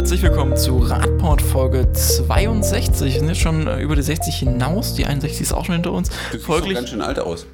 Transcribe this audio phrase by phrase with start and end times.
[0.00, 3.12] Herzlich willkommen zu Radport Folge 62.
[3.12, 4.94] Wir sind jetzt schon äh, über die 60 hinaus.
[4.94, 6.08] Die 61 ist auch schon hinter uns.
[6.08, 7.44] Du siehst Folglich, ganz schön alt aus.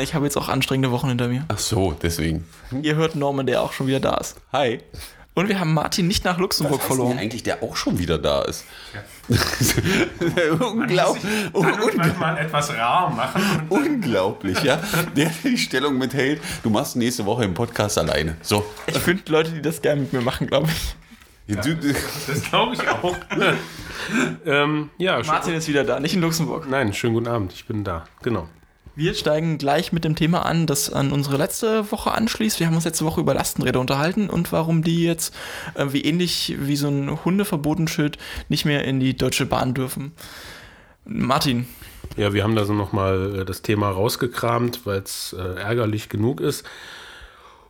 [0.00, 1.44] Ich habe jetzt auch anstrengende Wochen hinter mir.
[1.48, 2.46] Ach so, deswegen.
[2.82, 4.36] Ihr hört Norman, der auch schon wieder da ist.
[4.52, 4.78] Hi.
[5.34, 7.18] Und wir haben Martin nicht nach Luxemburg Was heißt denn verloren.
[7.18, 8.64] eigentlich, der auch schon wieder da ist?
[9.28, 11.24] Man Unglaublich.
[11.52, 13.42] muss sich dann und wann mal etwas rar machen.
[13.70, 14.80] Unglaublich, ja.
[15.16, 16.40] Der die Stellung mithält.
[16.62, 18.36] Du machst nächste Woche im Podcast alleine.
[18.40, 18.64] So.
[18.86, 20.94] Ich finde Leute, die das gerne mit mir machen, glaube ich.
[21.46, 23.16] Du, das glaube ich auch.
[24.46, 26.68] ähm, ja, Martin ist wieder da, nicht in Luxemburg.
[26.68, 27.52] nein, schönen guten Abend.
[27.52, 28.04] Ich bin da.
[28.22, 28.48] Genau.
[28.94, 32.60] Wir steigen gleich mit dem Thema an, das an unsere letzte Woche anschließt.
[32.60, 35.34] Wir haben uns letzte Woche über Lastenräder unterhalten und warum die jetzt
[35.74, 38.18] äh, wie ähnlich wie so ein Hundeverbotenschild
[38.50, 40.12] nicht mehr in die Deutsche Bahn dürfen.
[41.06, 41.66] Martin,
[42.16, 46.64] Ja, wir haben da so nochmal das Thema rausgekramt, weil es äh, ärgerlich genug ist.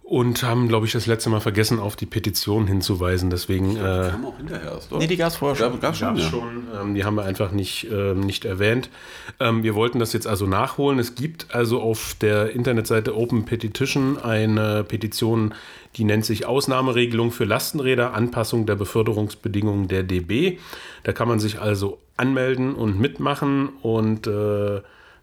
[0.05, 3.31] Und haben, glaube ich, das letzte Mal vergessen, auf die Petition hinzuweisen.
[3.31, 5.01] Deswegen äh, haben auch hinterher erst, oder?
[5.01, 5.81] nee, die gab es vorher schon.
[5.81, 6.29] Gab, schon, ja.
[6.29, 6.65] schon.
[6.79, 8.91] Ähm, die haben wir einfach nicht, ähm, nicht erwähnt.
[9.39, 10.99] Ähm, wir wollten das jetzt also nachholen.
[10.99, 15.55] Es gibt also auf der Internetseite Open Petition eine Petition,
[15.97, 20.59] die nennt sich Ausnahmeregelung für Lastenräder, Anpassung der Beförderungsbedingungen der DB.
[21.05, 24.81] Da kann man sich also anmelden und mitmachen und äh,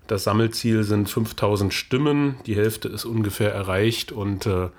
[0.09, 2.37] das Sammelziel sind 5000 Stimmen.
[2.47, 4.69] Die Hälfte ist ungefähr erreicht und äh,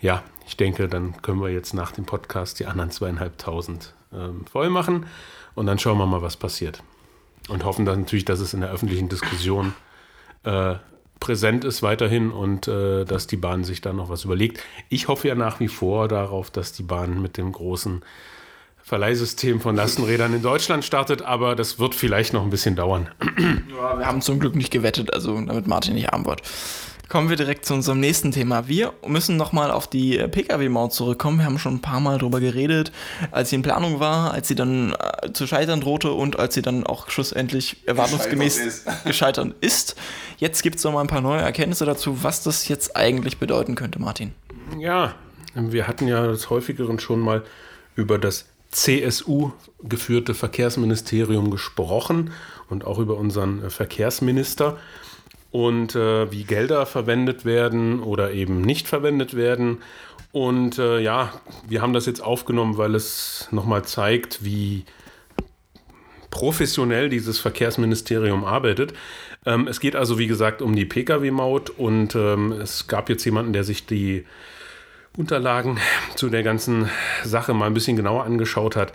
[0.00, 4.70] ja, ich denke, dann können wir jetzt nach dem Podcast die anderen zweieinhalbtausend ähm, voll
[4.70, 5.06] machen
[5.54, 6.82] und dann schauen wir mal, was passiert.
[7.48, 9.74] Und hoffen dann natürlich, dass es in der öffentlichen Diskussion
[10.42, 10.74] äh,
[11.20, 14.60] präsent ist weiterhin und äh, dass die Bahn sich da noch was überlegt.
[14.88, 18.02] Ich hoffe ja nach wie vor darauf, dass die Bahn mit dem großen
[18.84, 23.08] Verleihsystem von Lastenrädern in Deutschland startet, aber das wird vielleicht noch ein bisschen dauern.
[23.70, 26.42] Ja, wir haben zum Glück nicht gewettet, also damit Martin nicht arm wird.
[27.08, 28.68] Kommen wir direkt zu unserem nächsten Thema.
[28.68, 31.38] Wir müssen nochmal auf die Pkw-Maut zurückkommen.
[31.38, 32.92] Wir haben schon ein paar Mal drüber geredet,
[33.30, 36.62] als sie in Planung war, als sie dann äh, zu scheitern drohte und als sie
[36.62, 39.96] dann auch schlussendlich erwartungsgemäß Gescheitert gescheitert ist.
[40.36, 43.98] Jetzt gibt es nochmal ein paar neue Erkenntnisse dazu, was das jetzt eigentlich bedeuten könnte,
[43.98, 44.32] Martin.
[44.78, 45.14] Ja,
[45.54, 47.44] wir hatten ja des Häufigeren schon mal
[47.96, 49.52] über das CSU
[49.82, 52.32] geführte Verkehrsministerium gesprochen
[52.68, 54.78] und auch über unseren äh, Verkehrsminister
[55.52, 59.78] und äh, wie Gelder verwendet werden oder eben nicht verwendet werden.
[60.32, 61.32] Und äh, ja,
[61.68, 64.84] wir haben das jetzt aufgenommen, weil es nochmal zeigt, wie
[66.30, 68.92] professionell dieses Verkehrsministerium arbeitet.
[69.46, 73.52] Ähm, es geht also, wie gesagt, um die Pkw-Maut und ähm, es gab jetzt jemanden,
[73.52, 74.24] der sich die
[75.16, 75.78] Unterlagen
[76.16, 76.90] zu der ganzen
[77.22, 78.92] Sache mal ein bisschen genauer angeschaut hat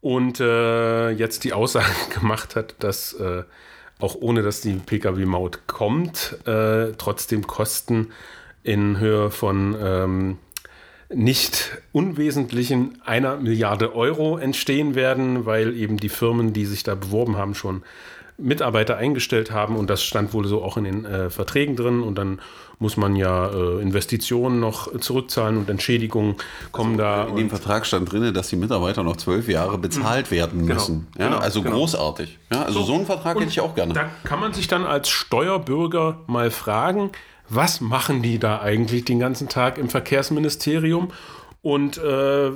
[0.00, 1.86] und äh, jetzt die Aussage
[2.18, 3.44] gemacht hat, dass äh,
[4.00, 8.12] auch ohne dass die Pkw-Maut kommt, äh, trotzdem Kosten
[8.62, 10.38] in Höhe von ähm,
[11.12, 17.36] nicht unwesentlichen einer Milliarde Euro entstehen werden, weil eben die Firmen, die sich da beworben
[17.36, 17.82] haben, schon
[18.36, 22.16] Mitarbeiter eingestellt haben und das stand wohl so auch in den äh, Verträgen drin und
[22.16, 22.40] dann
[22.80, 26.34] muss man ja äh, Investitionen noch zurückzahlen und Entschädigungen
[26.72, 27.28] kommen da.
[27.28, 31.06] In dem Vertrag stand drin, dass die Mitarbeiter noch zwölf Jahre bezahlt werden müssen.
[31.16, 31.76] Ja, genau, also genau.
[31.76, 32.38] großartig.
[32.52, 33.94] Ja, also so, einen Vertrag hätte ich auch gerne.
[33.94, 37.12] Da kann man sich dann als Steuerbürger mal fragen,
[37.54, 41.12] was machen die da eigentlich den ganzen Tag im Verkehrsministerium?
[41.62, 42.50] Und äh,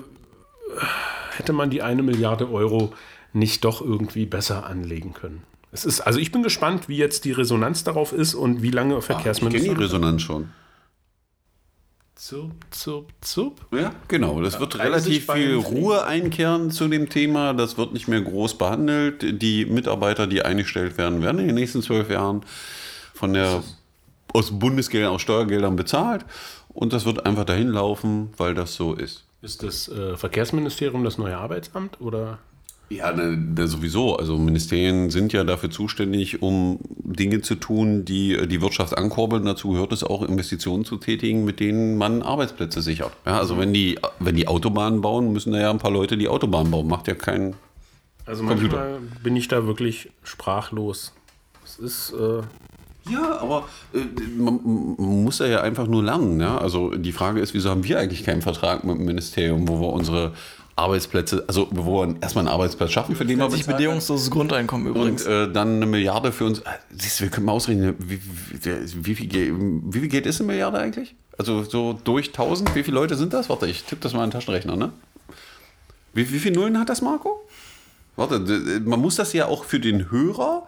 [1.37, 2.93] hätte man die eine Milliarde Euro
[3.33, 5.43] nicht doch irgendwie besser anlegen können?
[5.71, 8.99] Es ist, also ich bin gespannt, wie jetzt die Resonanz darauf ist und wie lange
[8.99, 9.75] ich kenne Verkehrsminister.
[9.75, 10.49] die Resonanz schon.
[12.15, 13.67] Zup, zup, zup.
[13.71, 14.43] Ja, genau.
[14.43, 15.55] Das wird sich relativ viel.
[15.55, 17.53] Ruhe einkehren zu dem Thema.
[17.55, 19.41] Das wird nicht mehr groß behandelt.
[19.41, 22.43] Die Mitarbeiter, die eingestellt werden, werden in den nächsten zwölf Jahren
[23.15, 23.63] von der
[24.33, 26.25] aus Bundesgeldern, aus Steuergeldern bezahlt.
[26.69, 29.25] Und das wird einfach dahin laufen, weil das so ist.
[29.41, 32.39] Ist das äh, Verkehrsministerium das neue Arbeitsamt oder?
[32.91, 34.17] Ja, ne, ne, sowieso.
[34.17, 39.45] Also Ministerien sind ja dafür zuständig, um Dinge zu tun, die äh, die Wirtschaft ankurbeln.
[39.45, 43.13] Dazu gehört es auch, Investitionen zu tätigen, mit denen man Arbeitsplätze sichert.
[43.27, 46.29] Ja, also wenn die, wenn die Autobahnen bauen, müssen da ja ein paar Leute die
[46.29, 46.89] Autobahn bauen.
[46.89, 47.55] Macht ja kein...
[48.25, 48.77] Also Computer.
[48.77, 51.13] manchmal bin ich da wirklich sprachlos.
[51.65, 52.43] Es ist äh,
[53.11, 53.99] Ja, aber äh,
[54.37, 54.61] man,
[54.99, 56.41] man muss ja einfach nur lernen.
[56.41, 56.59] Ja?
[56.59, 59.89] Also die Frage ist, wieso haben wir eigentlich keinen Vertrag mit dem Ministerium, wo wir
[59.93, 60.33] unsere
[60.77, 63.77] Arbeitsplätze, also wo wir erstmal einen Arbeitsplatz schaffen, für den wir bezahlen.
[63.77, 65.27] bedingungsloses Grundeinkommen Und übrigens.
[65.27, 66.61] äh, dann eine Milliarde für uns.
[66.61, 66.65] äh,
[66.97, 68.21] Siehst du, wir können mal ausrechnen, wie,
[69.03, 69.29] wie, viel,
[69.93, 71.17] wie viel Geld ist eine Milliarde eigentlich?
[71.37, 73.49] Also so durch 1000, wie viele Leute sind das?
[73.49, 74.93] Warte, ich tippe das mal in den Taschenrechner, ne?
[76.15, 77.41] Wie, wie viele Nullen hat das, Marco?
[78.17, 78.41] Warte,
[78.85, 80.67] man muss das ja auch für den Hörer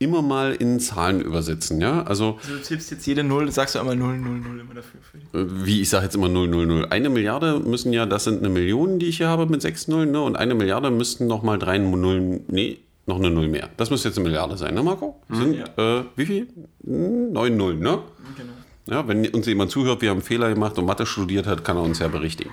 [0.00, 1.80] immer mal in Zahlen übersetzen.
[1.80, 2.02] Ja?
[2.02, 5.00] Also, Also du tippst jetzt jede Null, sagst du einmal 0, 0, 0 immer dafür.
[5.34, 6.86] Äh, wie ich sage jetzt immer 0, 0, 0.
[6.90, 10.10] Eine Milliarde müssen ja, das sind eine Million, die ich hier habe mit sechs Nullen,
[10.10, 10.20] ne?
[10.22, 13.68] und eine Milliarde müssten nochmal drei Nullen, nee, noch eine Null mehr.
[13.76, 15.20] Das müsste jetzt eine Milliarde sein, ne Marco?
[15.28, 16.48] Sind, äh, wie viel?
[16.84, 17.98] Hm, Neun Nullen, ne?
[18.36, 18.52] Genau.
[18.86, 21.76] Ja, wenn uns jemand zuhört, wir haben einen Fehler gemacht und Mathe studiert hat, kann
[21.76, 22.50] er uns ja berichtigen.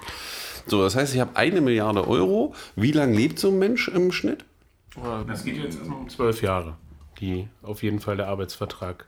[0.65, 2.53] So, das heißt, ich habe eine Milliarde Euro.
[2.75, 4.43] Wie lange lebt so ein Mensch im Schnitt?
[5.27, 6.75] Das geht jetzt erstmal um zwölf Jahre,
[7.19, 9.05] die auf jeden Fall der Arbeitsvertrag.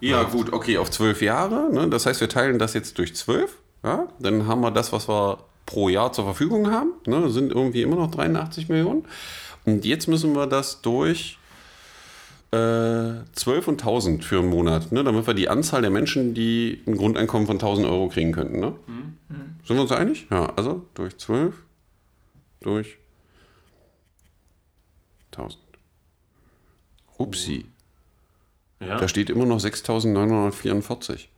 [0.00, 1.72] Ja, gut, okay, auf zwölf Jahre.
[1.72, 1.88] Ne?
[1.88, 3.58] Das heißt, wir teilen das jetzt durch zwölf.
[3.84, 4.08] Ja?
[4.18, 6.92] Dann haben wir das, was wir pro Jahr zur Verfügung haben.
[7.06, 7.20] Ne?
[7.20, 9.04] Das sind irgendwie immer noch 83 Millionen.
[9.64, 11.38] Und jetzt müssen wir das durch
[12.50, 15.04] äh, 12 und 1000 für einen Monat, ne?
[15.04, 18.58] damit wir die Anzahl der Menschen, die ein Grundeinkommen von 1000 Euro kriegen könnten.
[18.58, 18.74] Ne?
[19.64, 20.26] Sind wir uns einig?
[20.30, 21.54] Ja, also durch 12,
[22.60, 22.98] durch
[25.30, 25.61] 1000.
[27.22, 27.66] Upsi.
[28.80, 28.96] Ja.
[28.96, 31.28] Da steht immer noch 6.944.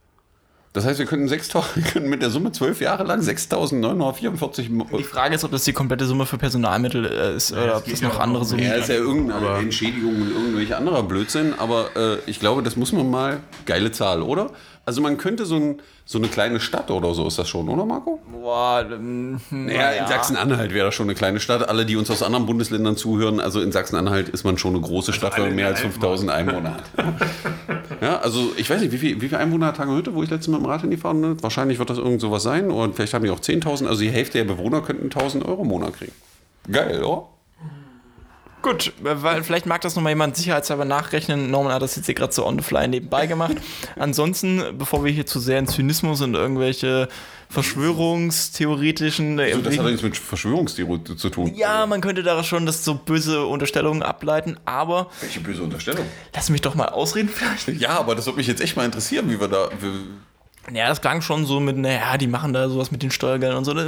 [0.75, 4.97] Das heißt, wir könnten, 6.000 wir könnten mit der Summe zwölf Jahre lang 6.944.
[4.99, 8.00] Die Frage ist, ob das die komplette Summe für Personalmittel äh, ist oder ob das
[8.00, 8.82] ja noch andere um- Summen Ja, gibt.
[8.82, 13.09] ist ja irgendeine Entschädigung und irgendwelche anderer Blödsinn, aber äh, ich glaube, das muss man
[13.09, 13.38] mal.
[13.67, 14.50] Geile Zahl, oder?
[14.87, 17.87] Also, man könnte so, ein, so eine kleine Stadt oder so ist das schon, oder
[17.87, 18.21] Marco?
[18.31, 21.67] Boah, ähm, Ja, in Sachsen-Anhalt wäre das schon eine kleine Stadt.
[21.69, 25.12] Alle, die uns aus anderen Bundesländern zuhören, also in Sachsen-Anhalt ist man schon eine große
[25.15, 26.85] Stadt, wenn man mehr als der 5000 Einwohner hat.
[28.00, 30.49] ja, also ich weiß nicht, wie viel, wie viel Einwohner hat Tangerhütte, wo ich letztes
[30.49, 31.43] Mal mit dem Rad hingefahren bin?
[31.43, 33.87] Wahrscheinlich wird das irgend sowas sein und vielleicht haben die auch 10.000.
[33.87, 36.12] Also die Hälfte der Bewohner könnten 1.000 Euro im Monat kriegen.
[36.70, 37.29] Geil, oder?
[38.64, 41.50] Gut, weil vielleicht mag das nochmal jemand sicherheitshalber nachrechnen.
[41.50, 43.56] Norman hat das jetzt hier gerade so on the fly nebenbei gemacht.
[43.96, 47.08] Ansonsten, bevor wir hier zu sehr in Zynismus und irgendwelche
[47.50, 49.38] verschwörungstheoretischen.
[49.38, 51.55] Also das hat nichts mit Verschwörungstheorie zu tun.
[51.55, 56.06] ja, man könnte da schon das so böse Unterstellungen ableiten, aber Welche böse Unterstellung.
[56.34, 57.69] lass mich doch mal ausreden vielleicht.
[57.78, 59.69] Ja, aber das würde mich jetzt echt mal interessieren, wie wir da.
[59.78, 59.90] Wie,
[60.72, 63.64] Ja, das klang schon so mit, naja, die machen da sowas mit den Steuergeldern und
[63.64, 63.75] so.
[63.75, 63.84] Da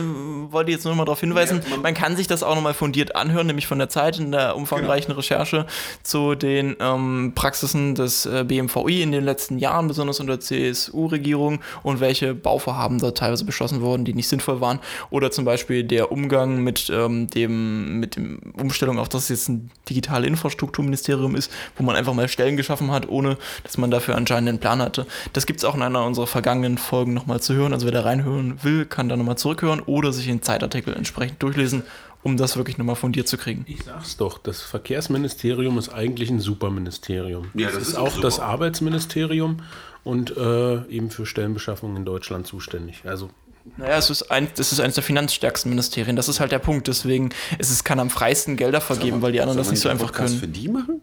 [0.50, 1.60] wollte ich jetzt nur noch mal darauf hinweisen.
[1.64, 4.30] Ja, man- man kann sich das auch nochmal fundiert anhören, nämlich von der Zeit in
[4.32, 5.16] der umfangreichen Genau.
[5.18, 5.66] Recherche
[6.02, 12.00] zu den ähm, Praxisen des äh, BMVI in den letzten Jahren, besonders unter CSU-Regierung und
[12.00, 14.80] welche Bauvorhaben da teilweise beschlossen wurden, die nicht sinnvoll waren.
[15.10, 19.48] Oder zum Beispiel der Umgang mit ähm, dem, mit dem Umstellung auf das es jetzt
[19.48, 24.14] ein digitale Infrastrukturministerium ist, wo man einfach mal Stellen geschaffen hat, ohne dass man dafür
[24.16, 25.06] anscheinend einen Plan hatte.
[25.32, 27.72] Das gibt es auch in einer unserer vergangenen Folgen nochmal zu hören.
[27.72, 31.82] Also wer da reinhören will, kann da nochmal zurückhören oder sich den Zeitartikel entsprechend durchlesen,
[32.22, 33.64] um das wirklich nochmal fundiert zu kriegen.
[33.68, 37.50] Ich sag's doch, das Verkehrsministerium ist eigentlich ein Superministerium.
[37.54, 38.48] Ja, das, das ist, ist auch auch das super.
[38.48, 39.62] Arbeitsministerium
[40.02, 43.02] und äh, eben für Stellenbeschaffung in Deutschland zuständig.
[43.04, 43.30] Also
[43.76, 46.16] Naja, es ist, ein, es ist eines der finanzstärksten Ministerien.
[46.16, 46.88] Das ist halt der Punkt.
[46.88, 50.06] Deswegen ist es kann am freisten Gelder vergeben, weil die anderen das nicht so einfach
[50.06, 50.40] Podcast können.
[50.40, 51.00] für die machen?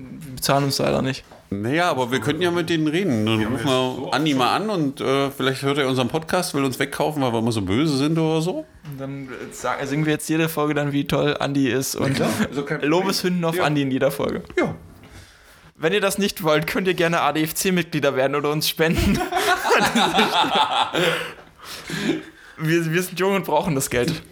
[0.00, 1.24] Wir bezahlen uns leider nicht.
[1.50, 3.26] Naja, aber wir könnten ja mit denen reden.
[3.26, 6.78] Dann rufen wir Andi mal an und äh, vielleicht hört er unseren Podcast, will uns
[6.78, 8.64] wegkaufen, weil wir immer so böse sind oder so.
[8.88, 12.20] Und dann äh, sagen, singen wir jetzt jede Folge dann, wie toll Andi ist und
[12.20, 12.90] also kein Problem.
[12.90, 13.64] Lobeshymnen auf Ja.
[13.64, 14.42] Andi in jeder Folge.
[14.56, 14.76] Ja.
[15.74, 19.18] Wenn ihr das nicht wollt, könnt ihr gerne ADFC-Mitglieder werden oder uns spenden.
[22.58, 24.22] wir, wir sind jung und brauchen das Geld.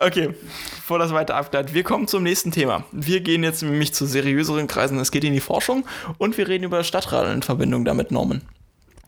[0.00, 0.34] Okay,
[0.76, 2.84] bevor das weiter abgleitet, wir kommen zum nächsten Thema.
[2.92, 4.98] Wir gehen jetzt nämlich zu seriöseren Kreisen.
[4.98, 5.86] Es geht in die Forschung
[6.18, 8.42] und wir reden über Stadtradeln in Verbindung damit, Norman.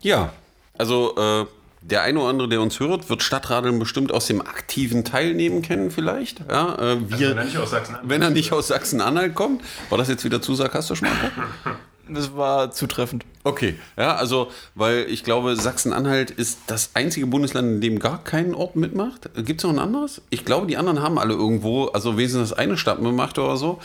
[0.01, 0.31] Ja,
[0.77, 1.45] also äh,
[1.81, 5.91] der eine oder andere, der uns hört, wird Stadtradeln bestimmt aus dem aktiven Teilnehmen kennen
[5.91, 6.41] vielleicht.
[6.49, 7.35] Ja, äh, wir,
[7.65, 8.09] Sachsen-Anhalt.
[8.09, 9.61] wenn er nicht aus Sachsen-Anhalt kommt.
[9.89, 11.27] War das jetzt wieder zu sarkastisch, Marco?
[12.09, 13.25] Das war zutreffend.
[13.43, 18.53] Okay, ja, also, weil ich glaube, Sachsen-Anhalt ist das einzige Bundesland, in dem gar kein
[18.53, 19.29] Ort mitmacht.
[19.35, 20.21] Gibt es noch ein anderes?
[20.29, 23.79] Ich glaube, die anderen haben alle irgendwo, also wenigstens eine Stadt mitmacht oder so.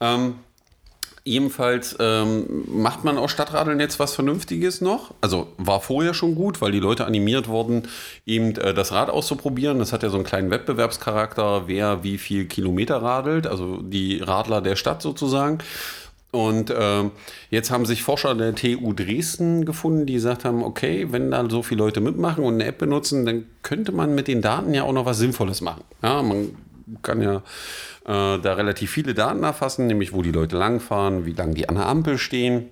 [0.00, 0.34] Ähm,
[1.26, 5.12] jedenfalls ähm, macht man aus Stadtradeln jetzt was Vernünftiges noch.
[5.20, 7.88] Also war vorher schon gut, weil die Leute animiert wurden,
[8.26, 9.78] eben äh, das Rad auszuprobieren.
[9.80, 14.60] Das hat ja so einen kleinen Wettbewerbscharakter, wer wie viel Kilometer radelt, also die Radler
[14.60, 15.58] der Stadt sozusagen.
[16.36, 17.12] Und ähm,
[17.48, 21.62] jetzt haben sich Forscher der TU Dresden gefunden, die gesagt haben, okay, wenn da so
[21.62, 24.92] viele Leute mitmachen und eine App benutzen, dann könnte man mit den Daten ja auch
[24.92, 25.82] noch was Sinnvolles machen.
[26.02, 26.54] Ja, man
[27.00, 27.36] kann ja
[28.04, 31.76] äh, da relativ viele Daten erfassen, nämlich wo die Leute langfahren, wie lange die an
[31.76, 32.66] der Ampel stehen.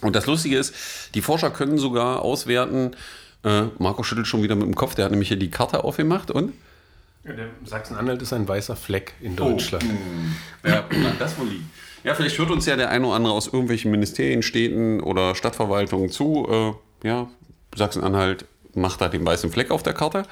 [0.00, 0.74] Und das Lustige ist,
[1.14, 2.96] die Forscher können sogar auswerten,
[3.44, 6.32] äh, Marco schüttelt schon wieder mit dem Kopf, der hat nämlich hier die Karte aufgemacht
[6.32, 6.52] und
[7.64, 9.84] Sachsen-Anhalt ist ein weißer Fleck in Deutschland.
[10.64, 11.70] Ja, na, das wohl liegen.
[12.04, 16.10] Ja, vielleicht hört uns ja der eine oder andere aus irgendwelchen Ministerien, Städten oder Stadtverwaltungen
[16.10, 16.76] zu.
[17.02, 17.28] Äh, ja,
[17.76, 20.24] Sachsen-Anhalt macht da den weißen Fleck auf der Karte.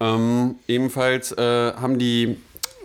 [0.00, 2.36] Ähm, ebenfalls äh, haben die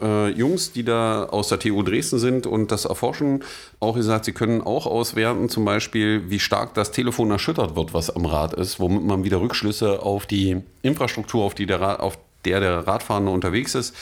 [0.01, 3.43] äh, Jungs, die da aus der TU Dresden sind und das erforschen,
[3.79, 8.09] auch gesagt, sie können auch auswerten, zum Beispiel, wie stark das Telefon erschüttert wird, was
[8.09, 12.59] am Rad ist, womit man wieder Rückschlüsse auf die Infrastruktur, auf, die der, auf der
[12.59, 13.95] der Radfahrende unterwegs ist,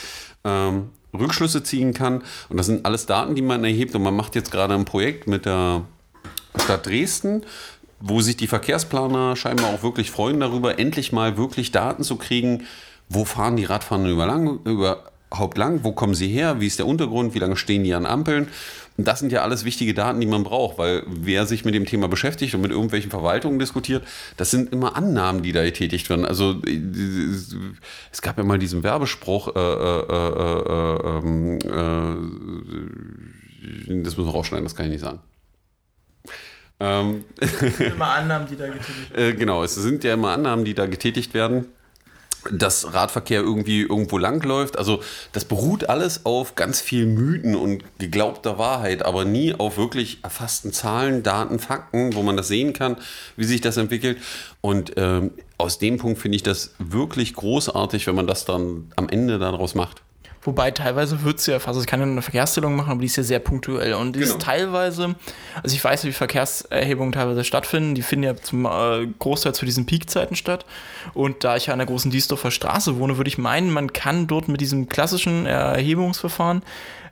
[0.43, 2.23] ähm, Rückschlüsse ziehen kann.
[2.49, 3.95] Und das sind alles Daten, die man erhebt.
[3.95, 5.83] Und man macht jetzt gerade ein Projekt mit der
[6.57, 7.43] Stadt Dresden,
[7.99, 12.65] wo sich die Verkehrsplaner scheinbar auch wirklich freuen darüber, endlich mal wirklich Daten zu kriegen,
[13.09, 14.07] wo fahren die Radfahrer
[14.65, 18.05] überhaupt lang, wo kommen sie her, wie ist der Untergrund, wie lange stehen die an
[18.05, 18.47] Ampeln.
[18.99, 22.07] Das sind ja alles wichtige Daten, die man braucht, weil wer sich mit dem Thema
[22.07, 24.03] beschäftigt und mit irgendwelchen Verwaltungen diskutiert,
[24.37, 26.25] das sind immer Annahmen, die da getätigt werden.
[26.25, 26.59] Also
[28.11, 30.01] es gab ja mal diesen Werbespruch, äh, äh,
[33.89, 35.19] äh, das müssen wir rausschneiden, das kann ich nicht sagen.
[36.79, 37.23] Ähm,
[37.79, 39.37] immer Annahmen, die da getätigt werden.
[39.37, 41.67] genau, es sind ja immer Annahmen, die da getätigt werden
[42.51, 44.77] dass Radverkehr irgendwie irgendwo langläuft.
[44.77, 45.01] Also
[45.31, 50.73] das beruht alles auf ganz viel Mythen und geglaubter Wahrheit, aber nie auf wirklich erfassten
[50.73, 52.97] Zahlen, Daten, Fakten, wo man das sehen kann,
[53.35, 54.17] wie sich das entwickelt.
[54.61, 59.09] Und ähm, aus dem Punkt finde ich das wirklich großartig, wenn man das dann am
[59.09, 60.01] Ende daraus macht.
[60.47, 63.07] Wobei teilweise wird es ja fast, also ich kann ja eine Verkehrszählung machen, aber die
[63.07, 63.95] ist ja sehr punktuell.
[63.95, 64.31] Und die genau.
[64.31, 65.15] ist teilweise,
[65.61, 69.85] also ich weiß, wie Verkehrserhebungen teilweise stattfinden, die finden ja zum äh, Großteil zu diesen
[69.85, 70.65] Peakzeiten statt.
[71.13, 74.27] Und da ich ja an der großen Diesdorfer Straße wohne, würde ich meinen, man kann
[74.27, 76.61] dort mit diesem klassischen Erhebungsverfahren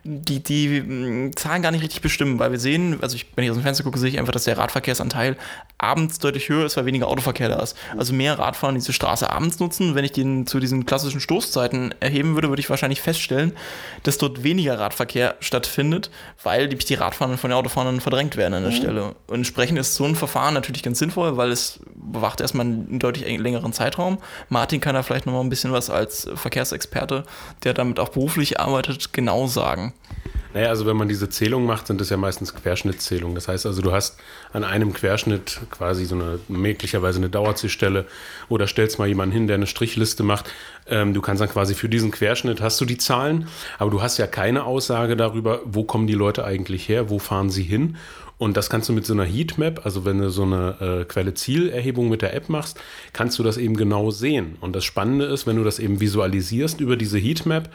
[0.06, 3.50] die, die mm, Zahlen gar nicht richtig bestimmen, weil wir sehen, also ich, wenn ich
[3.50, 5.36] aus dem Fenster gucke, sehe ich einfach, dass der Radverkehrsanteil
[5.78, 7.76] abends deutlich höher ist, weil weniger Autoverkehr da ist.
[7.96, 9.94] Also mehr Radfahrer diese Straße abends nutzen.
[9.94, 13.25] Wenn ich den zu diesen klassischen Stoßzeiten erheben würde, würde ich wahrscheinlich feststellen,
[14.02, 16.10] dass dort weniger Radverkehr stattfindet,
[16.42, 18.76] weil die, Radfahrenden von den Autofahrern verdrängt werden an der mhm.
[18.76, 19.14] Stelle.
[19.26, 23.26] Und entsprechend ist so ein Verfahren natürlich ganz sinnvoll, weil es bewacht erstmal einen deutlich
[23.38, 24.18] längeren Zeitraum.
[24.48, 27.24] Martin kann da vielleicht noch mal ein bisschen was als Verkehrsexperte,
[27.64, 29.94] der damit auch beruflich arbeitet, genau sagen.
[30.56, 33.34] Naja, also wenn man diese Zählung macht, sind das ja meistens Querschnittzählungen.
[33.34, 34.16] Das heißt also, du hast
[34.54, 38.06] an einem Querschnitt quasi so eine möglicherweise eine Dauerzielstelle
[38.48, 40.50] oder stellst mal jemanden hin, der eine Strichliste macht.
[40.88, 44.18] Ähm, du kannst dann quasi für diesen Querschnitt hast du die Zahlen, aber du hast
[44.18, 47.96] ja keine Aussage darüber, wo kommen die Leute eigentlich her, wo fahren sie hin.
[48.38, 52.10] Und das kannst du mit so einer Heatmap, also wenn du so eine äh, Quelle-Ziel-Erhebung
[52.10, 52.78] mit der App machst,
[53.14, 54.56] kannst du das eben genau sehen.
[54.60, 57.70] Und das Spannende ist, wenn du das eben visualisierst über diese Heatmap,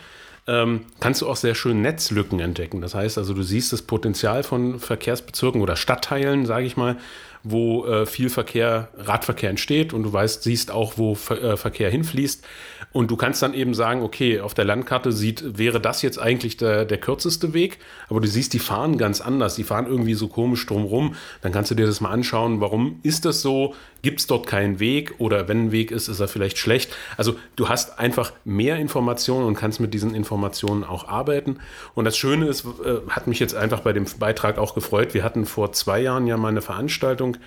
[0.47, 2.81] ähm, kannst du auch sehr schön Netzlücken entdecken.
[2.81, 6.97] Das heißt also, du siehst das Potenzial von Verkehrsbezirken oder Stadtteilen, sage ich mal,
[7.43, 11.89] wo äh, viel Verkehr, Radverkehr entsteht und du weißt, siehst auch, wo Ver äh, Verkehr
[11.89, 12.45] hinfließt.
[12.93, 16.57] Und du kannst dann eben sagen, okay, auf der Landkarte sieht, wäre das jetzt eigentlich
[16.57, 17.79] der, der kürzeste Weg,
[18.09, 21.15] aber du siehst, die fahren ganz anders, die fahren irgendwie so komisch drumrum.
[21.41, 23.75] Dann kannst du dir das mal anschauen, warum ist das so?
[24.01, 26.95] Gibt es dort keinen Weg oder wenn ein Weg ist, ist er vielleicht schlecht?
[27.17, 31.59] Also du hast einfach mehr Informationen und kannst mit diesen Informationen auch arbeiten.
[31.93, 35.13] Und das Schöne ist, äh, hat mich jetzt einfach bei dem Beitrag auch gefreut.
[35.13, 37.37] Wir hatten vor zwei Jahren ja mal eine Veranstaltung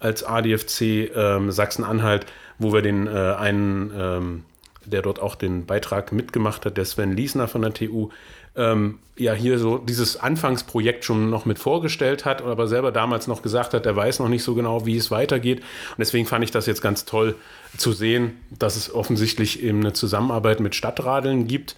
[0.00, 2.26] als ADFC ähm, Sachsen-Anhalt,
[2.58, 4.44] wo wir den äh, einen ähm,
[4.84, 8.10] der dort auch den Beitrag mitgemacht hat, der Sven Liesner von der TU,
[8.56, 13.42] ähm, ja hier so dieses Anfangsprojekt schon noch mit vorgestellt hat, aber selber damals noch
[13.42, 15.58] gesagt hat, er weiß noch nicht so genau, wie es weitergeht.
[15.60, 17.36] Und deswegen fand ich das jetzt ganz toll
[17.76, 21.76] zu sehen, dass es offensichtlich eben eine Zusammenarbeit mit Stadtradeln gibt.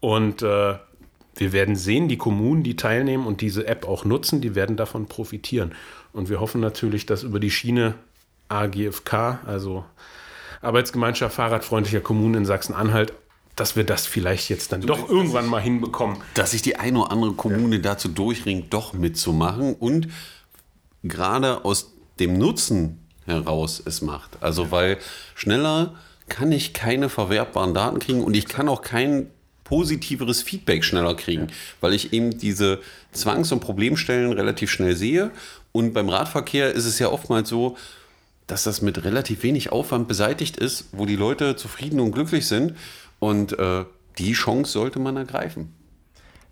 [0.00, 0.74] Und äh,
[1.36, 5.06] wir werden sehen, die Kommunen, die teilnehmen und diese App auch nutzen, die werden davon
[5.06, 5.72] profitieren.
[6.12, 7.94] Und wir hoffen natürlich, dass über die Schiene
[8.48, 9.84] AGFK, also
[10.60, 13.12] Arbeitsgemeinschaft fahrradfreundlicher Kommunen in Sachsen-Anhalt,
[13.56, 16.18] dass wir das vielleicht jetzt dann du doch irgendwann mal hinbekommen.
[16.34, 17.82] Dass sich die eine oder andere Kommune ja.
[17.82, 20.08] dazu durchringt, doch mitzumachen und
[21.02, 24.42] gerade aus dem Nutzen heraus es macht.
[24.42, 24.70] Also, ja.
[24.70, 24.98] weil
[25.34, 25.94] schneller
[26.28, 29.30] kann ich keine verwertbaren Daten kriegen und ich kann auch kein
[29.64, 31.54] positiveres Feedback schneller kriegen, ja.
[31.80, 32.80] weil ich eben diese
[33.12, 35.30] Zwangs- und Problemstellen relativ schnell sehe.
[35.72, 37.76] Und beim Radverkehr ist es ja oftmals so,
[38.46, 42.74] dass das mit relativ wenig Aufwand beseitigt ist, wo die Leute zufrieden und glücklich sind.
[43.24, 43.86] Und äh,
[44.18, 45.74] die Chance sollte man ergreifen.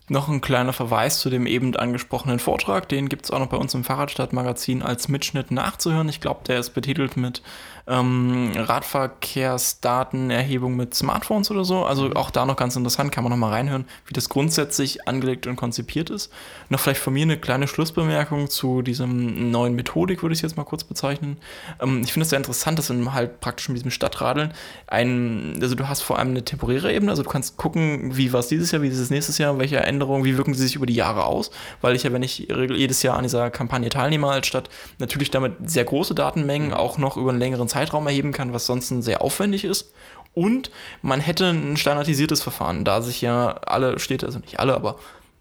[0.08, 2.88] Noch ein kleiner Verweis zu dem eben angesprochenen Vortrag.
[2.88, 6.08] Den gibt es auch noch bei uns im Fahrradstadtmagazin als Mitschnitt nachzuhören.
[6.08, 7.42] Ich glaube, der ist betitelt mit
[7.86, 11.84] ähm, Radverkehrsdatenerhebung mit Smartphones oder so.
[11.84, 15.46] Also auch da noch ganz interessant, kann man noch mal reinhören, wie das grundsätzlich angelegt
[15.46, 16.30] und konzipiert ist.
[16.68, 20.56] Noch vielleicht von mir eine kleine Schlussbemerkung zu diesem neuen Methodik, würde ich es jetzt
[20.56, 21.38] mal kurz bezeichnen.
[21.80, 24.52] Ähm, ich finde es sehr interessant, dass in halt praktisch mit diesem Stadtradeln
[24.86, 28.40] ein, also du hast vor allem eine temporäre Ebene, also du kannst gucken, wie war
[28.40, 30.86] es dieses Jahr, wie ist es nächstes Jahr, welche Änderungen, wie wirken sie sich über
[30.86, 34.46] die Jahre aus, weil ich ja, wenn ich jedes Jahr an dieser Kampagne teilnehme als
[34.46, 38.66] Stadt, natürlich damit sehr große Datenmengen auch noch über einen längeren Zeitraum erheben kann, was
[38.66, 39.92] sonst sehr aufwendig ist.
[40.34, 40.70] Und
[41.02, 44.96] man hätte ein standardisiertes Verfahren, da sich ja alle Städte, also nicht alle, aber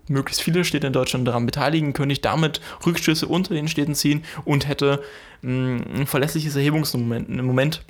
[0.07, 4.25] möglichst viele Städte in Deutschland daran beteiligen, könnte ich damit Rückschlüsse unter den Städten ziehen
[4.43, 5.01] und hätte
[5.41, 7.83] mh, ein verlässliches Erhebungsmoment, ein Moment,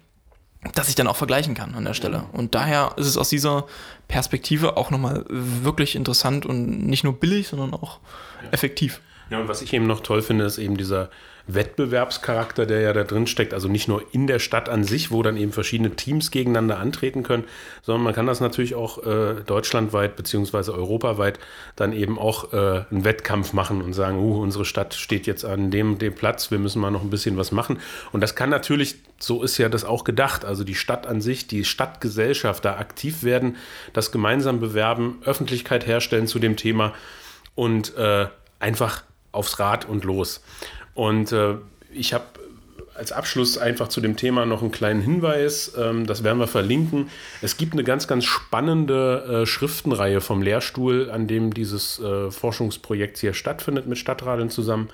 [0.75, 2.25] das ich dann auch vergleichen kann an der Stelle.
[2.33, 3.65] Und daher ist es aus dieser
[4.07, 7.99] Perspektive auch nochmal wirklich interessant und nicht nur billig, sondern auch
[8.51, 9.01] effektiv.
[9.31, 11.09] Ja, und was ich eben noch toll finde, ist eben dieser
[11.47, 13.53] Wettbewerbscharakter, der ja da drin steckt.
[13.53, 17.23] Also nicht nur in der Stadt an sich, wo dann eben verschiedene Teams gegeneinander antreten
[17.23, 17.45] können,
[17.81, 21.39] sondern man kann das natürlich auch äh, deutschlandweit beziehungsweise europaweit
[21.77, 25.71] dann eben auch äh, einen Wettkampf machen und sagen, uh, unsere Stadt steht jetzt an
[25.71, 27.79] dem, dem Platz, wir müssen mal noch ein bisschen was machen.
[28.11, 31.47] Und das kann natürlich, so ist ja das auch gedacht, also die Stadt an sich,
[31.47, 33.55] die Stadtgesellschaft da aktiv werden,
[33.93, 36.93] das gemeinsam bewerben, Öffentlichkeit herstellen zu dem Thema
[37.55, 38.27] und äh,
[38.59, 40.41] einfach aufs Rad und los.
[40.93, 41.55] Und äh,
[41.93, 42.25] ich habe
[42.93, 47.09] als Abschluss einfach zu dem Thema noch einen kleinen Hinweis, ähm, das werden wir verlinken.
[47.41, 53.17] Es gibt eine ganz, ganz spannende äh, Schriftenreihe vom Lehrstuhl, an dem dieses äh, Forschungsprojekt
[53.17, 54.89] hier stattfindet mit Stadtradeln zusammen.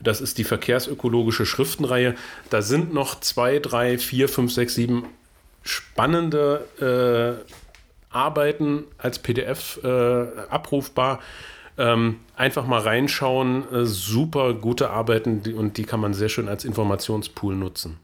[0.00, 2.14] Das ist die verkehrsökologische Schriftenreihe.
[2.48, 5.04] Da sind noch zwei, drei, vier, fünf, sechs, sieben
[5.62, 7.52] spannende äh,
[8.08, 9.88] Arbeiten als PDF äh,
[10.48, 11.20] abrufbar
[11.78, 13.64] ähm, einfach mal reinschauen.
[13.72, 17.98] Äh, super gute Arbeiten die, und die kann man sehr schön als Informationspool nutzen.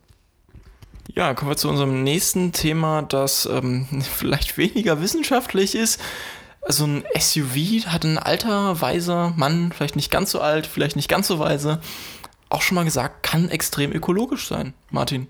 [1.15, 6.01] Ja, kommen wir zu unserem nächsten Thema, das ähm, vielleicht weniger wissenschaftlich ist.
[6.63, 11.09] Also ein SUV hat ein alter, weiser Mann, vielleicht nicht ganz so alt, vielleicht nicht
[11.09, 11.81] ganz so weise,
[12.49, 15.29] auch schon mal gesagt, kann extrem ökologisch sein, Martin.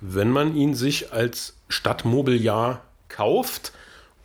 [0.00, 3.72] Wenn man ihn sich als Stadtmobiliar kauft,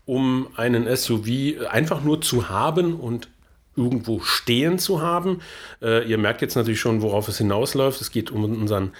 [0.06, 3.30] um einen SUV einfach nur zu haben und
[3.76, 5.42] irgendwo stehen zu haben.
[5.82, 8.02] Äh, ihr merkt jetzt natürlich schon, worauf es hinausläuft.
[8.02, 8.92] Es geht um unseren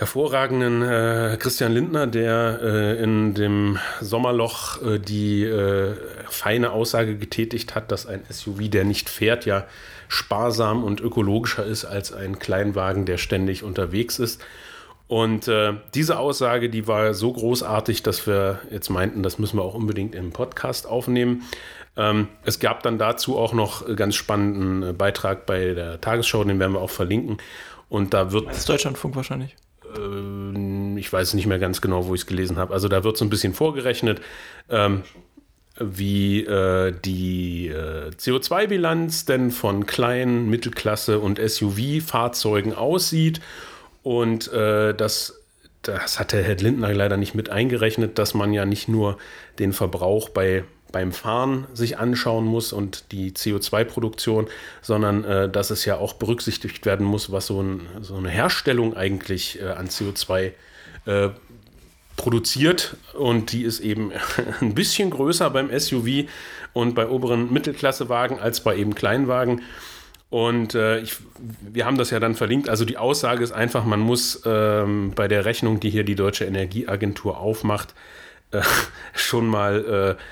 [0.00, 5.94] hervorragenden äh, Christian Lindner, der äh, in dem Sommerloch äh, die äh,
[6.28, 9.66] feine Aussage getätigt hat, dass ein SUV, der nicht fährt, ja
[10.08, 14.42] sparsam und ökologischer ist als ein Kleinwagen, der ständig unterwegs ist.
[15.06, 19.64] Und äh, diese Aussage, die war so großartig, dass wir jetzt meinten, das müssen wir
[19.64, 21.42] auch unbedingt im Podcast aufnehmen.
[22.00, 26.42] Ähm, es gab dann dazu auch noch einen ganz spannenden äh, Beitrag bei der Tagesschau,
[26.44, 27.36] den werden wir auch verlinken.
[27.90, 28.48] Und da wird.
[28.48, 29.54] Das ist Deutschlandfunk wahrscheinlich.
[29.94, 32.72] Äh, ich weiß nicht mehr ganz genau, wo ich es gelesen habe.
[32.72, 34.22] Also da wird so ein bisschen vorgerechnet.
[34.70, 35.02] Ähm,
[35.78, 43.40] wie äh, die äh, CO2-Bilanz denn von kleinen, Mittelklasse und SUV-Fahrzeugen aussieht.
[44.02, 45.38] Und das,
[45.82, 49.18] das hat der Herr Lindner leider nicht mit eingerechnet, dass man ja nicht nur
[49.58, 54.48] den Verbrauch bei beim Fahren sich anschauen muss und die CO2-Produktion,
[54.82, 58.96] sondern äh, dass es ja auch berücksichtigt werden muss, was so, ein, so eine Herstellung
[58.96, 60.52] eigentlich äh, an CO2
[61.06, 61.28] äh,
[62.16, 62.96] produziert.
[63.14, 64.12] Und die ist eben
[64.60, 66.28] ein bisschen größer beim SUV
[66.72, 69.62] und bei oberen Mittelklassewagen als bei eben Kleinwagen.
[70.30, 71.16] Und äh, ich,
[71.60, 72.68] wir haben das ja dann verlinkt.
[72.68, 76.44] Also die Aussage ist einfach, man muss ähm, bei der Rechnung, die hier die Deutsche
[76.44, 77.94] Energieagentur aufmacht,
[78.52, 78.62] äh,
[79.14, 80.22] schon mal äh,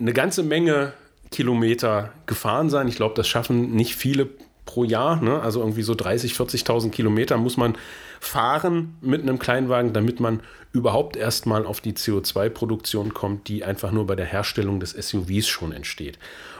[0.00, 0.92] eine ganze Menge
[1.30, 2.88] Kilometer gefahren sein.
[2.88, 4.28] Ich glaube, das schaffen nicht viele
[4.64, 5.20] pro Jahr.
[5.22, 5.40] Ne?
[5.40, 7.76] Also irgendwie so 30, 40.000 Kilometer muss man
[8.20, 10.40] fahren mit einem Kleinwagen, damit man
[10.72, 15.72] überhaupt erstmal auf die CO2-Produktion kommt, die einfach nur bei der Herstellung des SUVs schon
[15.72, 16.18] entsteht.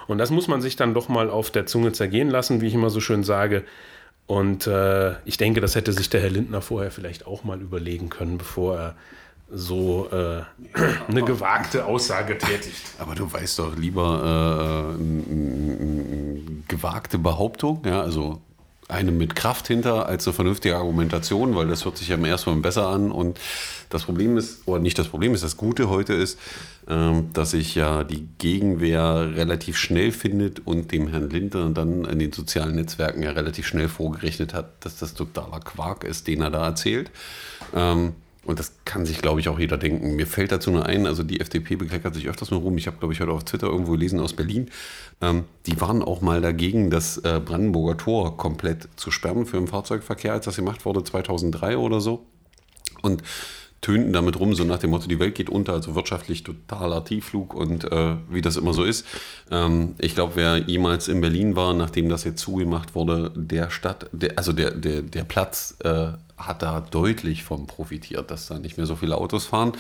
[0.08, 2.74] Und das muss man sich dann doch mal auf der Zunge zergehen lassen, wie ich
[2.74, 3.64] immer so schön sage.
[4.26, 8.08] Und äh, ich denke, das hätte sich der Herr Lindner vorher vielleicht auch mal überlegen
[8.08, 8.96] können, bevor er
[9.52, 10.42] so äh,
[11.08, 12.82] eine gewagte Aussage tätigt.
[12.98, 18.40] Aber du weißt doch lieber äh, eine gewagte Behauptung, ja, also
[18.90, 22.50] eine mit Kraft hinter als eine vernünftige Argumentation, weil das hört sich ja im ersten
[22.50, 23.10] Mal besser an.
[23.12, 23.38] Und
[23.88, 26.38] das Problem ist, oder nicht das Problem ist, das Gute heute ist,
[26.88, 32.18] ähm, dass sich ja die Gegenwehr relativ schnell findet und dem Herrn Lindner dann in
[32.18, 36.50] den sozialen Netzwerken ja relativ schnell vorgerechnet hat, dass das totaler Quark ist, den er
[36.50, 37.10] da erzählt.
[37.74, 40.16] Ähm, und das kann sich, glaube ich, auch jeder denken.
[40.16, 42.78] Mir fällt dazu nur ein, also die FDP bekleckert sich öfters mit rum.
[42.78, 44.70] Ich habe, glaube ich, heute auf Twitter irgendwo gelesen aus Berlin.
[45.20, 49.66] Ähm, die waren auch mal dagegen, das äh, Brandenburger Tor komplett zu sperren für den
[49.66, 52.24] Fahrzeugverkehr, als das gemacht wurde, 2003 oder so.
[53.02, 53.22] Und
[53.80, 57.54] tönten damit rum, so nach dem Motto, die Welt geht unter, also wirtschaftlich totaler Tiefflug
[57.54, 59.06] und äh, wie das immer so ist.
[59.50, 64.08] Ähm, ich glaube, wer jemals in Berlin war, nachdem das jetzt zugemacht wurde, der Stadt,
[64.12, 68.76] der, also der, der, der Platz äh, hat da deutlich von profitiert, dass da nicht
[68.76, 69.72] mehr so viele Autos fahren.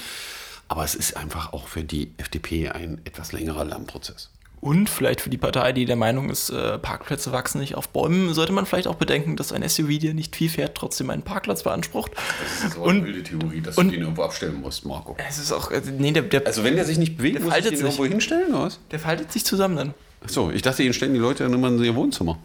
[0.68, 4.30] Aber es ist einfach auch für die FDP ein etwas längerer Lernprozess.
[4.60, 8.34] Und vielleicht für die Partei, die der Meinung ist, äh, Parkplätze wachsen nicht auf Bäumen,
[8.34, 11.62] sollte man vielleicht auch bedenken, dass ein SUV, der nicht viel fährt, trotzdem einen Parkplatz
[11.62, 12.12] beansprucht.
[12.60, 15.16] Das ist auch eine wilde Theorie, dass und- du den irgendwo abstellen musst, Marco.
[15.28, 17.48] Es ist auch, also, nee, der, der, Also wenn der sich nicht bewegt, Der muss
[17.48, 17.84] ich faltet den sich.
[17.86, 18.80] irgendwo hinstellen, oder was?
[18.90, 19.94] der faltet sich zusammen dann.
[20.22, 22.38] Achso, ich dachte, ihn stellen die Leute dann immer in ihr Wohnzimmer.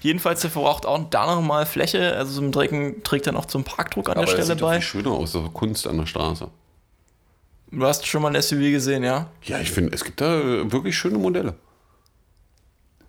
[0.00, 3.64] Jedenfalls, der verbraucht auch da nochmal Fläche, also so ein Trägen, trägt dann auch zum
[3.64, 4.74] Parkdruck an der das Stelle sieht doch bei.
[4.80, 6.48] viel schöner aus, so Kunst an der Straße.
[7.70, 9.30] Du hast schon mal ein SUV gesehen, ja?
[9.42, 11.54] Ja, ich finde, es gibt da wirklich schöne Modelle.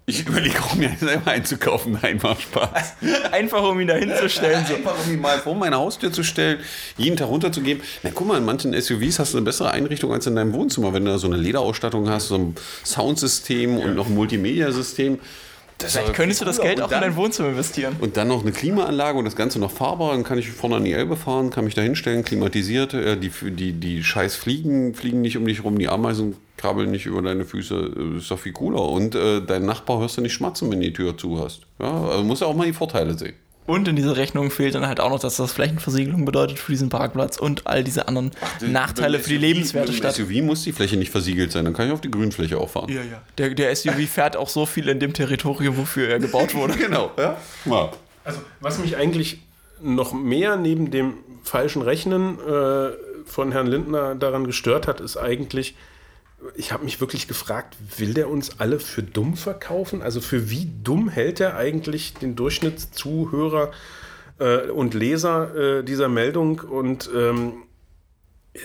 [0.09, 1.99] Ich überlege auch, mir selber einzukaufen.
[2.01, 2.95] Nein, war Spaß.
[3.31, 4.65] Einfach um ihn da hinzustellen.
[4.67, 4.73] So.
[4.73, 6.59] Einfach um ihn mal vor meine Haustür zu stellen,
[6.97, 7.83] jeden Tag runterzugeben.
[8.01, 10.93] Na, guck mal, in manchen SUVs hast du eine bessere Einrichtung als in deinem Wohnzimmer.
[10.93, 15.19] Wenn du da so eine Lederausstattung hast, so ein Soundsystem und noch ein Multimedia-System.
[15.79, 16.59] Das Vielleicht könntest du das.
[16.59, 17.95] Geld auch in dann- dein Wohnzimmer investieren.
[17.99, 20.11] Und dann noch eine Klimaanlage und das Ganze noch fahrbar.
[20.11, 22.93] Dann kann ich vorne an die Elbe fahren, kann mich da hinstellen, klimatisiert.
[22.93, 27.05] Äh, Die, die, die scheiß Fliegen fliegen nicht um dich rum, die Ameisen krabbeln nicht
[27.05, 27.93] über deine Füße.
[28.15, 28.81] Äh, Ist doch viel cooler.
[28.89, 31.61] Und äh, deinen Nachbar hörst du nicht schmatzen, wenn du die Tür zu hast.
[31.79, 33.33] Ja, also musst du auch mal die Vorteile sehen.
[33.69, 36.89] Und in dieser Rechnung fehlt dann halt auch noch, dass das Flächenversiegelung bedeutet für diesen
[36.89, 40.15] Parkplatz und all diese anderen Nachteile für die lebenswerte Stadt.
[40.15, 42.89] SUV muss die Fläche nicht versiegelt sein, dann kann ich auf die Grünfläche auch fahren.
[42.89, 43.21] Ja, ja.
[43.37, 46.73] Der, der SUV fährt auch so viel in dem Territorium, wofür er gebaut wurde.
[46.79, 47.37] Genau, ja.
[47.65, 47.91] ja.
[48.23, 49.41] Also, was mich eigentlich
[49.79, 52.89] noch mehr neben dem falschen Rechnen äh,
[53.25, 55.75] von Herrn Lindner daran gestört hat, ist eigentlich,
[56.55, 60.01] ich habe mich wirklich gefragt, will der uns alle für dumm verkaufen?
[60.01, 63.71] Also für wie dumm hält er eigentlich den Durchschnittszuhörer
[64.39, 66.59] äh, und Leser äh, dieser Meldung?
[66.59, 67.63] Und ähm,
[68.53, 68.59] äh,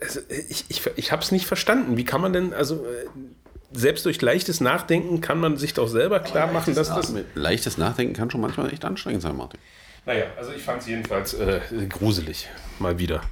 [0.00, 1.96] also ich, ich, ich habe es nicht verstanden.
[1.96, 3.06] Wie kann man denn, also äh,
[3.72, 7.10] selbst durch leichtes Nachdenken kann man sich doch selber klar machen, dass das...
[7.10, 9.60] Mit leichtes Nachdenken kann schon manchmal echt anstrengend sein, Martin.
[10.06, 12.48] Naja, also ich fand es jedenfalls äh, gruselig.
[12.80, 13.22] Mal wieder.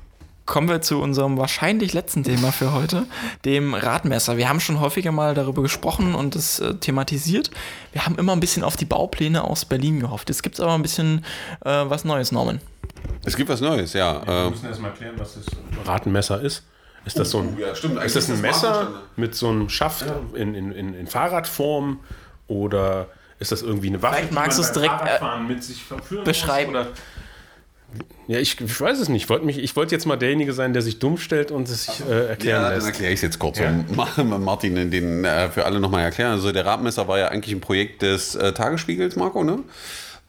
[0.48, 3.04] Kommen wir zu unserem wahrscheinlich letzten Thema für heute,
[3.44, 4.38] dem Radmesser.
[4.38, 7.50] Wir haben schon häufiger mal darüber gesprochen und es äh, thematisiert.
[7.92, 10.30] Wir haben immer ein bisschen auf die Baupläne aus Berlin gehofft.
[10.30, 11.22] Jetzt gibt es aber ein bisschen
[11.66, 12.62] äh, was Neues, Norman.
[13.26, 14.26] Es gibt was Neues, ja.
[14.26, 15.44] Wir Ähm, müssen erstmal erklären, was das
[15.86, 16.64] Ratenmesser ist.
[17.04, 18.02] Ist das so ein, ja, stimmt.
[18.02, 21.06] ist das ein Eigentlich ist das Messer mit so einem Schaft in, in, in, in
[21.06, 22.00] Fahrradform
[22.46, 23.08] oder
[23.38, 26.72] ist das irgendwie eine Waffe, Vielleicht magst man beim direkt, äh, mit sich verführen beschreiben.
[26.72, 26.92] Muss, oder?
[28.26, 29.22] Ja, ich, ich weiß es nicht.
[29.24, 31.86] Ich wollte mich, ich wollte jetzt mal derjenige sein, der sich dumm stellt und es
[31.86, 32.86] sich äh, erklären Ja, dann lässt.
[32.88, 33.58] erkläre ich es jetzt kurz.
[33.58, 33.70] Ja.
[33.70, 33.96] Um
[34.28, 36.32] Ma- Martin den äh, für alle nochmal erklären.
[36.32, 39.60] Also der Radmesser war ja eigentlich ein Projekt des äh, Tagesspiegels, Marco, ne?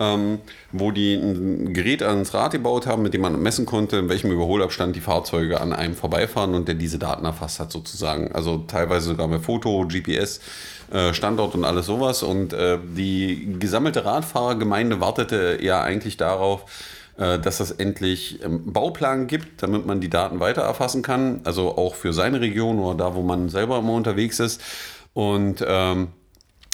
[0.01, 0.39] Ähm,
[0.71, 4.31] wo die ein Gerät ans Rad gebaut haben, mit dem man messen konnte, in welchem
[4.31, 8.31] Überholabstand die Fahrzeuge an einem vorbeifahren und der diese Daten erfasst hat sozusagen.
[8.31, 10.39] Also teilweise sogar mit Foto, GPS,
[10.93, 12.23] äh, Standort und alles sowas.
[12.23, 16.63] Und äh, die gesammelte Radfahrergemeinde wartete ja eigentlich darauf,
[17.19, 21.95] dass es endlich ähm, Bauplan gibt, damit man die Daten weiter erfassen kann, also auch
[21.95, 24.61] für seine Region oder da, wo man selber immer unterwegs ist.
[25.13, 26.09] Und ähm,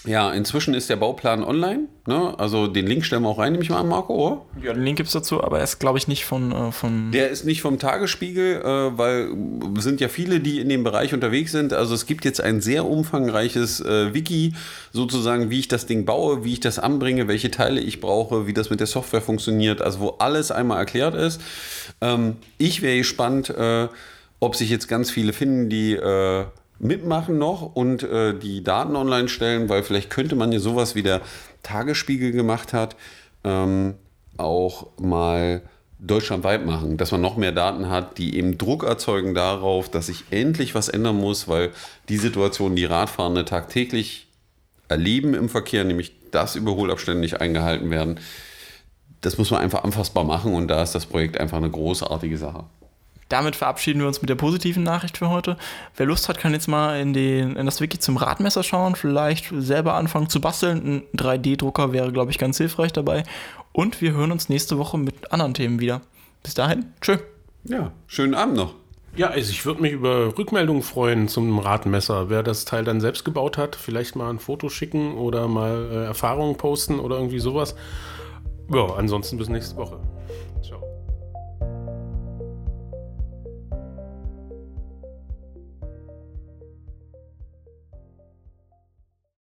[0.05, 1.87] ja, inzwischen ist der Bauplan online.
[2.07, 2.37] Ne?
[2.37, 4.41] Also den Link stellen wir auch rein, nehme ich mal an, Marco, oder?
[4.63, 7.11] Ja, den Link gibt es dazu, aber er ist, glaube ich, nicht von, äh, von
[7.11, 9.29] Der ist nicht vom Tagesspiegel, äh, weil
[9.77, 11.73] es sind ja viele, die in dem Bereich unterwegs sind.
[11.73, 14.53] Also es gibt jetzt ein sehr umfangreiches äh, Wiki,
[14.91, 18.53] sozusagen, wie ich das Ding baue, wie ich das anbringe, welche Teile ich brauche, wie
[18.53, 21.41] das mit der Software funktioniert, also wo alles einmal erklärt ist.
[22.01, 23.87] Ähm, ich wäre gespannt, äh,
[24.39, 26.45] ob sich jetzt ganz viele finden, die äh,
[26.79, 31.03] mitmachen noch und äh, die Daten online stellen, weil vielleicht könnte man ja sowas wie
[31.03, 31.21] der
[31.63, 32.95] Tagesspiegel gemacht hat,
[33.43, 33.95] ähm,
[34.37, 35.61] auch mal
[35.99, 40.25] deutschlandweit machen, dass man noch mehr Daten hat, die eben Druck erzeugen darauf, dass sich
[40.29, 41.71] endlich was ändern muss, weil
[42.09, 44.27] die Situation, die Radfahrende tagtäglich
[44.87, 48.19] erleben im Verkehr, nämlich dass Überholabstände nicht eingehalten werden,
[49.21, 52.65] das muss man einfach anfassbar machen und da ist das Projekt einfach eine großartige Sache.
[53.29, 55.57] Damit verabschieden wir uns mit der positiven Nachricht für heute.
[55.95, 59.51] Wer Lust hat, kann jetzt mal in, den, in das Wiki zum Radmesser schauen, vielleicht
[59.57, 61.03] selber anfangen zu basteln.
[61.13, 63.23] Ein 3D-Drucker wäre, glaube ich, ganz hilfreich dabei.
[63.71, 66.01] Und wir hören uns nächste Woche mit anderen Themen wieder.
[66.43, 67.17] Bis dahin, tschö.
[67.63, 68.75] Ja, schönen Abend noch.
[69.15, 72.29] Ja, also ich würde mich über Rückmeldungen freuen zum Radmesser.
[72.29, 76.05] Wer das Teil dann selbst gebaut hat, vielleicht mal ein Foto schicken oder mal äh,
[76.05, 77.75] Erfahrungen posten oder irgendwie sowas.
[78.71, 79.99] Ja, ansonsten bis nächste Woche.